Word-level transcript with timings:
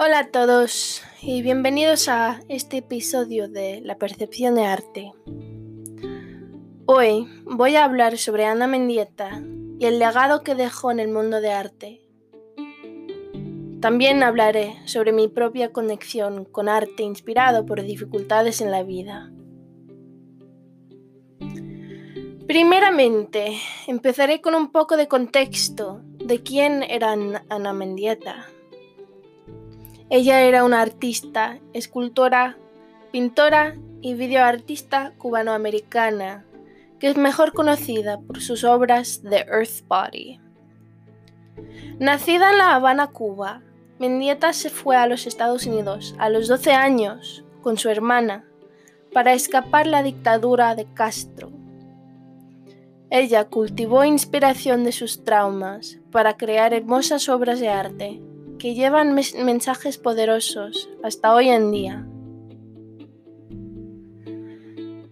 Hola 0.00 0.20
a 0.20 0.30
todos 0.30 1.02
y 1.22 1.42
bienvenidos 1.42 2.08
a 2.08 2.38
este 2.48 2.76
episodio 2.76 3.48
de 3.48 3.80
La 3.80 3.98
percepción 3.98 4.54
de 4.54 4.64
arte. 4.64 5.12
Hoy 6.86 7.26
voy 7.44 7.74
a 7.74 7.82
hablar 7.82 8.16
sobre 8.16 8.44
Ana 8.44 8.68
Mendieta 8.68 9.42
y 9.80 9.86
el 9.86 9.98
legado 9.98 10.44
que 10.44 10.54
dejó 10.54 10.92
en 10.92 11.00
el 11.00 11.08
mundo 11.08 11.40
de 11.40 11.50
arte. 11.50 12.00
También 13.80 14.22
hablaré 14.22 14.76
sobre 14.84 15.10
mi 15.10 15.26
propia 15.26 15.72
conexión 15.72 16.44
con 16.44 16.68
arte 16.68 17.02
inspirado 17.02 17.66
por 17.66 17.82
dificultades 17.82 18.60
en 18.60 18.70
la 18.70 18.84
vida. 18.84 19.32
Primeramente, 22.46 23.58
empezaré 23.88 24.40
con 24.40 24.54
un 24.54 24.70
poco 24.70 24.96
de 24.96 25.08
contexto 25.08 26.02
de 26.24 26.40
quién 26.44 26.84
era 26.84 27.16
Ana 27.48 27.72
Mendieta. 27.72 28.46
Ella 30.10 30.42
era 30.42 30.64
una 30.64 30.80
artista, 30.80 31.58
escultora, 31.72 32.56
pintora 33.12 33.76
y 34.00 34.14
videoartista 34.14 35.12
cubanoamericana, 35.18 36.44
que 36.98 37.08
es 37.08 37.16
mejor 37.16 37.52
conocida 37.52 38.18
por 38.20 38.40
sus 38.40 38.64
obras 38.64 39.22
de 39.22 39.38
Earth 39.38 39.86
Body. 39.86 40.40
Nacida 41.98 42.52
en 42.52 42.58
La 42.58 42.74
Habana, 42.74 43.08
Cuba, 43.08 43.62
Mendieta 43.98 44.52
se 44.52 44.70
fue 44.70 44.96
a 44.96 45.06
los 45.06 45.26
Estados 45.26 45.66
Unidos 45.66 46.14
a 46.18 46.28
los 46.28 46.46
12 46.46 46.72
años 46.72 47.44
con 47.62 47.76
su 47.78 47.88
hermana 47.88 48.44
para 49.12 49.32
escapar 49.32 49.86
la 49.86 50.02
dictadura 50.02 50.76
de 50.76 50.86
Castro 50.94 51.50
ella 53.10 53.44
cultivó 53.44 54.04
inspiración 54.04 54.84
de 54.84 54.92
sus 54.92 55.24
traumas 55.24 55.98
para 56.12 56.36
crear 56.36 56.74
hermosas 56.74 57.30
obras 57.30 57.58
de 57.58 57.70
arte 57.70 58.20
que 58.58 58.74
llevan 58.74 59.14
mensajes 59.14 59.98
poderosos 59.98 60.88
hasta 61.02 61.34
hoy 61.34 61.48
en 61.48 61.70
día. 61.70 62.06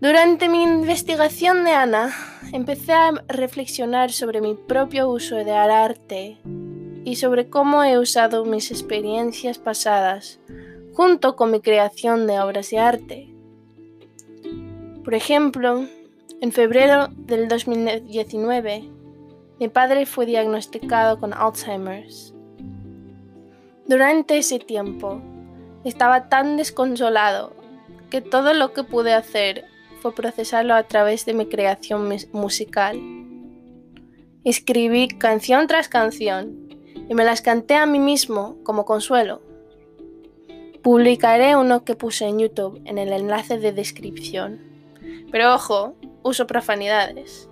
Durante 0.00 0.48
mi 0.48 0.62
investigación 0.62 1.64
de 1.64 1.70
Ana, 1.70 2.14
empecé 2.52 2.92
a 2.92 3.12
reflexionar 3.28 4.12
sobre 4.12 4.40
mi 4.40 4.54
propio 4.54 5.10
uso 5.10 5.36
de 5.36 5.52
arte 5.52 6.38
y 7.04 7.16
sobre 7.16 7.48
cómo 7.48 7.82
he 7.82 7.98
usado 7.98 8.44
mis 8.44 8.70
experiencias 8.70 9.58
pasadas 9.58 10.38
junto 10.92 11.36
con 11.36 11.50
mi 11.50 11.60
creación 11.60 12.26
de 12.26 12.40
obras 12.40 12.70
de 12.70 12.78
arte. 12.78 13.34
Por 15.04 15.14
ejemplo, 15.14 15.86
en 16.40 16.52
febrero 16.52 17.08
del 17.16 17.48
2019, 17.48 18.90
mi 19.58 19.68
padre 19.68 20.04
fue 20.04 20.26
diagnosticado 20.26 21.18
con 21.18 21.32
Alzheimer's. 21.32 22.35
Durante 23.88 24.38
ese 24.38 24.58
tiempo, 24.58 25.20
estaba 25.84 26.28
tan 26.28 26.56
desconsolado 26.56 27.52
que 28.10 28.20
todo 28.20 28.52
lo 28.52 28.72
que 28.72 28.82
pude 28.82 29.12
hacer 29.12 29.64
fue 30.00 30.12
procesarlo 30.12 30.74
a 30.74 30.82
través 30.84 31.24
de 31.24 31.34
mi 31.34 31.46
creación 31.46 32.08
musical. 32.32 33.00
Escribí 34.42 35.06
canción 35.06 35.68
tras 35.68 35.88
canción 35.88 36.68
y 37.08 37.14
me 37.14 37.24
las 37.24 37.42
canté 37.42 37.74
a 37.74 37.86
mí 37.86 38.00
mismo 38.00 38.56
como 38.64 38.84
consuelo. 38.84 39.40
Publicaré 40.82 41.54
uno 41.54 41.84
que 41.84 41.94
puse 41.94 42.26
en 42.26 42.40
YouTube 42.40 42.80
en 42.84 42.98
el 42.98 43.12
enlace 43.12 43.58
de 43.58 43.72
descripción. 43.72 44.60
Pero 45.30 45.54
ojo, 45.54 45.94
uso 46.24 46.48
profanidades. 46.48 47.48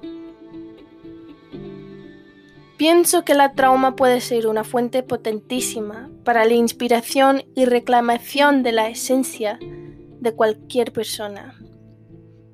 Pienso 2.85 3.25
que 3.25 3.33
la 3.33 3.55
trauma 3.55 3.97
puede 3.97 4.21
ser 4.21 4.47
una 4.47 4.63
fuente 4.63 5.03
potentísima 5.03 6.11
para 6.23 6.45
la 6.45 6.53
inspiración 6.53 7.43
y 7.56 7.65
reclamación 7.65 8.62
de 8.62 8.72
la 8.72 8.91
esencia 8.91 9.59
de 9.59 10.34
cualquier 10.34 10.93
persona. 10.93 11.59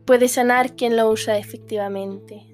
Puede 0.05 0.29
sanar 0.29 0.77
quien 0.77 0.97
lo 0.97 1.11
usa 1.11 1.37
efectivamente. 1.37 2.47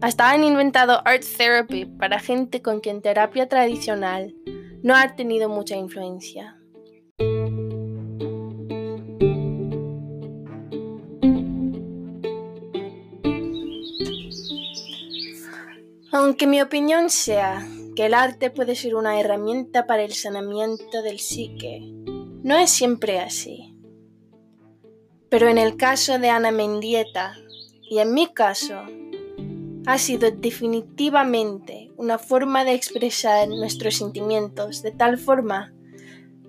Hasta 0.00 0.30
han 0.30 0.44
inventado 0.44 1.02
art 1.04 1.24
therapy 1.36 1.86
para 1.86 2.20
gente 2.20 2.62
con 2.62 2.78
quien 2.78 3.02
terapia 3.02 3.48
tradicional 3.48 4.32
no 4.84 4.94
ha 4.94 5.16
tenido 5.16 5.48
mucha 5.48 5.74
influencia. 5.74 6.56
Aunque 16.18 16.46
mi 16.46 16.62
opinión 16.62 17.10
sea 17.10 17.68
que 17.94 18.06
el 18.06 18.14
arte 18.14 18.48
puede 18.48 18.74
ser 18.74 18.94
una 18.94 19.20
herramienta 19.20 19.86
para 19.86 20.02
el 20.02 20.14
sanamiento 20.14 21.02
del 21.02 21.18
psique, 21.18 21.92
no 22.42 22.56
es 22.56 22.70
siempre 22.70 23.20
así. 23.20 23.76
Pero 25.28 25.48
en 25.48 25.58
el 25.58 25.76
caso 25.76 26.18
de 26.18 26.30
Ana 26.30 26.52
Mendieta, 26.52 27.36
y 27.82 27.98
en 27.98 28.14
mi 28.14 28.28
caso, 28.32 28.80
ha 29.84 29.98
sido 29.98 30.30
definitivamente 30.30 31.92
una 31.98 32.16
forma 32.16 32.64
de 32.64 32.72
expresar 32.72 33.46
nuestros 33.48 33.96
sentimientos 33.96 34.80
de 34.82 34.92
tal 34.92 35.18
forma 35.18 35.74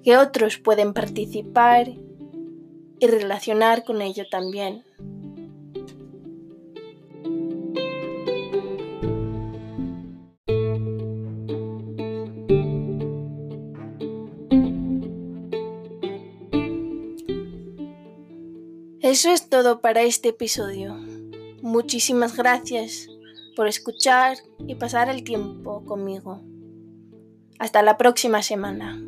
que 0.02 0.16
otros 0.16 0.60
pueden 0.60 0.94
participar 0.94 1.90
y 3.00 3.06
relacionar 3.06 3.84
con 3.84 4.02
ello 4.02 4.24
también. 4.32 4.86
Eso 19.10 19.32
es 19.32 19.50
todo 19.50 19.80
para 19.80 20.02
este 20.02 20.28
episodio. 20.30 20.94
Muchísimas 21.62 22.36
gracias 22.36 23.08
por 23.56 23.70
escuchar 23.70 24.36
y 24.68 24.76
pasar 24.76 25.08
el 25.08 25.24
tiempo 25.24 25.86
conmigo. 25.86 26.42
Hasta 27.58 27.84
la 27.84 27.96
próxima 27.98 28.44
semana. 28.44 29.02